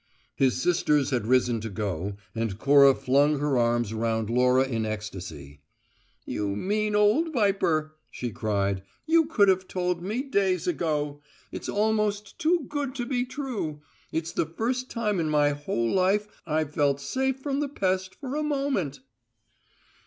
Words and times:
His 0.35 0.59
sisters 0.59 1.11
had 1.11 1.27
risen 1.27 1.61
to 1.61 1.69
go, 1.69 2.15
and 2.33 2.57
Cora 2.57 2.95
flung 2.95 3.37
her 3.37 3.55
arms 3.55 3.93
round 3.93 4.31
Laura 4.31 4.63
in 4.65 4.83
ecstacy. 4.83 5.61
"You 6.25 6.55
mean 6.55 6.95
old 6.95 7.31
viper!" 7.31 7.93
she 8.09 8.31
cried. 8.31 8.81
"You 9.05 9.25
could 9.27 9.47
have 9.47 9.67
told 9.67 10.01
me 10.01 10.23
days 10.23 10.65
ago! 10.65 11.21
It's 11.51 11.69
almost 11.69 12.39
too 12.39 12.65
good 12.67 12.95
to 12.95 13.05
be 13.05 13.25
true: 13.25 13.81
it's 14.11 14.31
the 14.31 14.47
first 14.47 14.89
time 14.89 15.19
in 15.19 15.29
my 15.29 15.49
whole 15.49 15.91
life 15.91 16.27
I've 16.47 16.73
felt 16.73 16.99
safe 16.99 17.39
from 17.39 17.59
the 17.59 17.69
Pest 17.69 18.15
for 18.15 18.35
a 18.35 18.41
moment!" 18.41 19.01